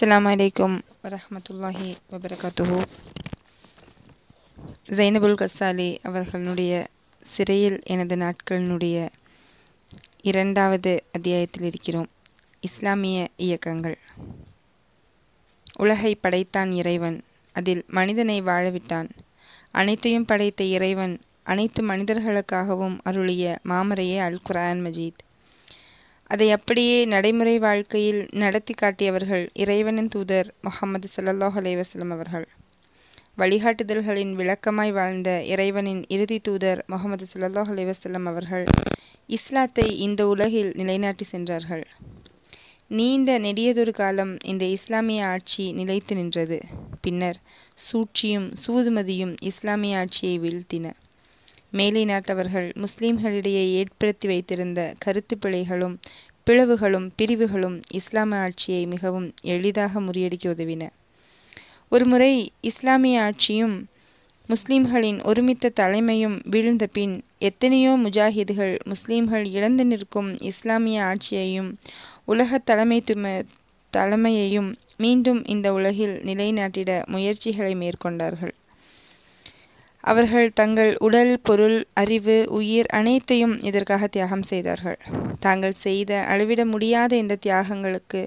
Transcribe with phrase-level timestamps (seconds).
[0.00, 2.82] அஸ்லாம் வலைக்கும் வரமத்துல்லாஹி வபரகாத்துஹு
[4.86, 6.86] ஜைனபுல் கசாலி அவர்களுடைய
[7.22, 9.08] சிறையில் எனது நாட்களினுடைய
[10.22, 12.08] இரண்டாவது அத்தியாயத்தில் இருக்கிறோம்.
[12.60, 13.98] இஸ்லாமிய இயக்கங்கள்.
[15.76, 17.24] உலகை படைத்தான் இறைவன்.
[17.52, 19.08] அதில் மனிதனை வாழவிட்டான்.
[19.70, 25.27] அனைத்தையும் படைத்த இறைவன் அனைத்து மனிதர்களுக்காகவும் அருளிய மாமரையே அல் குரான் மஜீத்.
[26.30, 32.46] அதை அப்படியே நடைமுறை வாழ்க்கையில் நடத்தி காட்டியவர்கள் இறைவனின் தூதர் முகமது சல்லாஹ் அலைவாஸ்லம் அவர்கள்.
[33.38, 38.64] வழிகாட்டுதல்களின் விளக்கமாய் வாழ்ந்த இறைவனின் இறுதி தூதர் முகமது சல்லாஹ் அலைவாஸ்லம் அவர்கள்
[39.26, 41.86] இஸ்லாத்தை இந்த உலகில் நிலைநாட்டி சென்றார்கள்.
[42.90, 46.60] நீண்ட நெடியதொரு காலம் இந்த இஸ்லாமிய ஆட்சி நிலைத்து நின்றது.
[47.00, 47.38] பின்னர்
[47.74, 50.86] சூழ்ச்சியும் சூதுமதியும் இஸ்லாமிய ஆட்சியை வீழ்த்தின.
[51.70, 55.98] மேலை நாட்டவர்கள் முஸ்லிம்களிடையே ஏற்படுத்தி வைத்திருந்த கருத்து பிழைகளும்
[56.46, 60.90] பிளவுகளும் பிரிவுகளும் இஸ்லாமிய ஆட்சியை மிகவும் எளிதாக முறியடிக்க உதவின.
[61.88, 63.88] ஒருமுறை இஸ்லாமிய ஆட்சியும்
[64.46, 71.76] முஸ்லிம்களின் ஒருமித்த தலைமையும் வீழ்ந்த பின் எத்தனையோ முஜாஹிதுகள் முஸ்லிம்கள் இழந்து நிற்கும் இஸ்லாமிய ஆட்சியையும்
[72.24, 73.42] உலக தலைமைத்துவ
[73.96, 78.54] தலைமையையும் மீண்டும் இந்த உலகில் நிலைநாட்டிட முயற்சிகளை மேற்கொண்டார்கள்.
[80.10, 84.98] அவர்கள் தங்கள் உடல் பொருள் அறிவு உயிர் அனைத்தையும் இதற்காக தியாகம் செய்தார்கள்.
[85.40, 88.22] தாங்கள் செய்த அளவிட முடியாத இந்த தியாகங்களுக்கு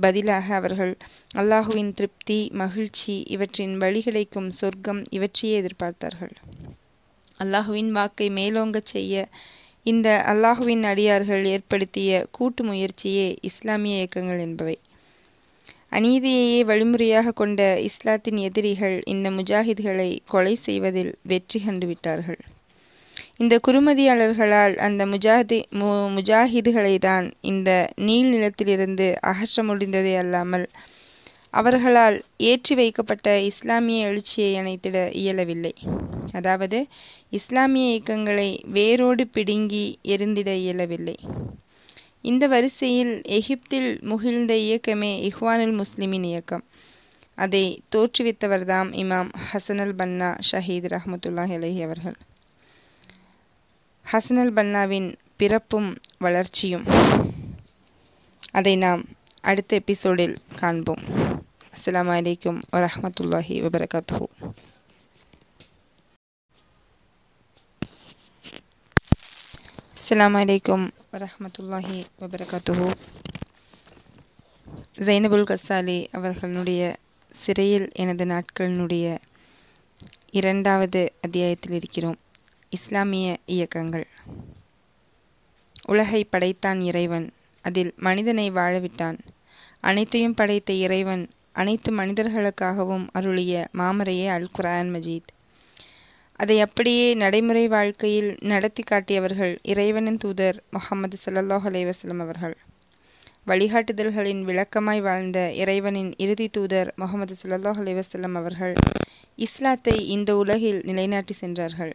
[0.00, 0.92] பதிலாக அவர்கள்
[1.36, 6.34] அல்லாஹுவின் திருப்தி மகிழ்ச்சி இவற்றின் வழி கிடைக்கும் சொர்க்கம் இவற்றையே எதிர்பார்த்தார்கள்.
[7.40, 9.14] அல்லாஹுவின் வாக்கை மேலோங்கச் செய்ய
[9.86, 14.76] இந்த அல்லாஹுவின் அடியார்கள் ஏற்படுத்திய கூட்டு முயற்சியே இஸ்லாமிய இயக்கங்கள் என்பவை.
[15.92, 22.40] அநீதியையே வழிமுறையாக கொண்ட இஸ்லாத்தின் எதிரிகள் இந்த முஜாஹித்களை கொலை செய்வதில் வெற்றி கண்டுவிட்டார்கள்.
[23.36, 27.70] இந்த குறுமதியாளர்களால் அந்த முஜாஹி மு முஜாஹிதுகளை தான் இந்த
[28.08, 30.66] நீள் நிலத்திலிருந்து அகற்ற முடிந்ததே அல்லாமல்
[31.50, 32.16] அவர்களால்
[32.50, 35.74] ஏற்றி வைக்கப்பட்ட இஸ்லாமிய எழுச்சியை அணைத்திட இயலவில்லை.
[36.32, 36.78] அதாவது
[37.30, 41.16] இஸ்லாமிய இயக்கங்களை வேரோடு பிடுங்கி எரிந்திட இயலவில்லை.
[42.22, 46.64] இந்த வரிசையில் எகிப்தில் முகிழ்ந்த இயக்கமே இஹ்வானுல் முஸ்லிமின் இயக்கம்.
[47.34, 52.16] அதை தோற்றுவித்தவர்தாம் இமாம் ஹசனல் பன்னா ஷஹீத் ரஹமத்துல்லாஹி அலஹி அவர்கள்.
[54.12, 56.86] ஹசனல் பன்னாவின் பிறப்பும் வளர்ச்சியும்.
[58.50, 59.04] அதை நாம்
[59.40, 61.02] அடுத்த எபிசோடில் காண்போம்.
[61.76, 64.26] அஸ்லாம் வலைக்கம் வரமத்துல்லாஹி வபரகாத்து
[70.00, 72.94] அஸ்லாம் வலைக்கம் வரமத்துல்லாஹி வபரகாத்துஹு.
[74.98, 76.96] ஜைனபுல் கசாலி அவர்களுடைய
[77.30, 79.18] சிறையில் எனது நாட்களினுடைய
[80.30, 82.16] இரண்டாவது அத்தியாயத்தில் இருக்கிறோம்.
[82.68, 84.06] இஸ்லாமிய இயக்கங்கள்.
[85.84, 87.32] உலகை படைத்தான் இறைவன்.
[87.60, 89.18] அதில் மனிதனை வாழவிட்டான்.
[89.80, 95.39] அனைத்தையும் படைத்த இறைவன் அனைத்து மனிதர்களுக்காகவும் அருளிய மாமரையே அல் குரான் மஜீத்.
[96.42, 102.56] அதை அப்படியே நடைமுறை வாழ்க்கையில் நடத்தி காட்டியவர்கள் இறைவனின் தூதர் முகமது சல்லாஹ் அலைவாஸ்லம் அவர்கள்.
[103.46, 108.74] வழிகாட்டுதல்களின் விளக்கமாய் வாழ்ந்த இறைவனின் இறுதி தூதர் முகமது சல்லாஹ் அலைவாஸ்லம் அவர்கள்
[109.36, 111.94] இஸ்லாத்தை இந்த உலகில் நிலைநாட்டி சென்றார்கள்.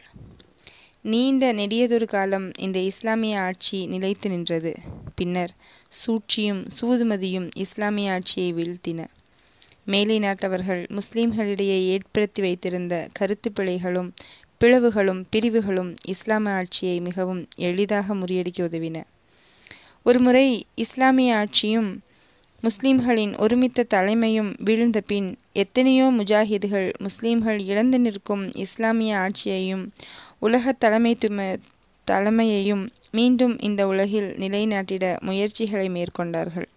[1.02, 4.74] நீண்ட நெடியதொரு காலம் இந்த இஸ்லாமிய ஆட்சி நிலைத்து நின்றது.
[5.16, 5.54] பின்னர்
[6.02, 9.02] சூழ்ச்சியும் சூதுமதியும் இஸ்லாமிய ஆட்சியை வீழ்த்தின.
[9.86, 14.10] மேலை நாட்டவர்கள் முஸ்லிம்களிடையே ஏற்படுத்தி வைத்திருந்த கருத்து பிழைகளும்
[14.64, 19.04] பிளவுகளும் பிரிவுகளும் இஸ்லாமிய ஆட்சியை மிகவும் எளிதாக முறியடிக்க உதவின.
[20.04, 22.04] ஒருமுறை இஸ்லாமிய ஆட்சியும்
[22.62, 29.84] முஸ்லிம்களின் ஒருமித்த தலைமையும் வீழ்ந்த பின் எத்தனையோ முஜாஹிதுகள் முஸ்லிம்கள் இழந்து நிற்கும் இஸ்லாமிய ஆட்சியையும்
[30.40, 31.58] உலக தலைமைத்துவ
[32.12, 36.68] தலைமையையும் மீண்டும் இந்த உலகில் நிலைநாட்டிட முயற்சிகளை மேற்கொண்டார்கள்.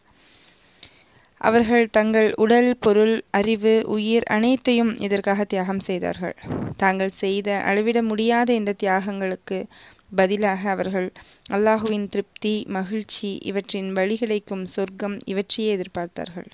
[1.38, 6.36] அவர்கள் தங்கள் உடல் பொருள் அறிவு உயிர் அனைத்தையும் இதற்காக தியாகம் செய்தார்கள்.
[6.76, 9.64] தாங்கள் செய்த அளவிட முடியாத இந்த தியாகங்களுக்கு
[10.16, 11.12] பதிலாக அவர்கள்
[11.50, 16.48] அல்லாஹுவின் திருப்தி மகிழ்ச்சி இவற்றின் வழி கிடைக்கும் சொர்க்கம் இவற்றையே எதிர்பார்த்தார்கள்.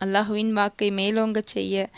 [0.00, 1.88] அல்லாஹுவின் வாக்கை மேலோங்கச் செய்ய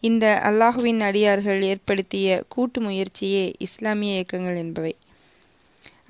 [0.00, 4.96] இந்த அல்லாஹுவின் அடியார்கள் ஏற்படுத்திய கூட்டு முயற்சியே இஸ்லாமிய இயக்கங்கள் என்பவை.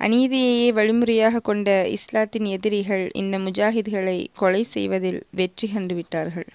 [0.05, 6.47] அநீதியையே வழிமுறையாக கொண்ட இஸ்லாத்தின் எதிரிகள் இந்த முஜாஹித்களை கொலை செய்வதில் வெற்றி கண்டுவிட்டார்கள்.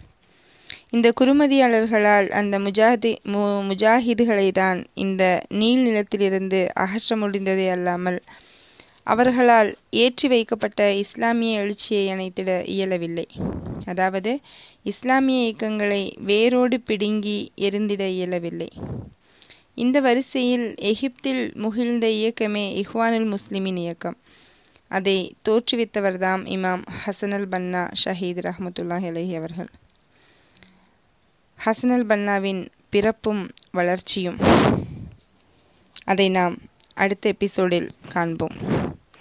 [0.91, 5.23] இந்த குறுமதியாளர்களால் அந்த முஜாஹி மு முஜாஹிதுகளை தான் இந்த
[5.61, 8.19] நீள் நிலத்திலிருந்து அகற்ற முடிந்ததே அல்லாமல்
[9.05, 9.71] அவர்களால்
[10.05, 13.27] ஏற்றி வைக்கப்பட்ட இஸ்லாமிய எழுச்சியை அணைத்திட இயலவில்லை.
[13.85, 14.33] அதாவது
[14.93, 18.71] இஸ்லாமிய இயக்கங்களை வேரோடு பிடுங்கி எரிந்திட இயலவில்லை.
[19.77, 24.17] இந்த வரிசையில் எகிப்தில் முகிழ்ந்த இயக்கமே இஹ்வானுல் முஸ்லிமின் இயக்கம்.
[24.89, 29.69] அதை தோற்றுவித்தவர்தாம் இமாம் ஹசனல் பன்னா ஷஹீத் ரஹமத்துல்லாஹ் அலஹி அவர்கள்.
[31.65, 34.39] ஹசனல் பன்னாவின் பிறப்பும் வளர்ச்சியும்.
[36.05, 36.59] அதை நாம்
[36.95, 38.57] அடுத்த எபிசோடில் காண்போம்.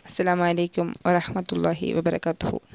[0.08, 2.75] அஸ்லாம் வலைக்கம் வரமத்துல்லாஹி வபரகாத்து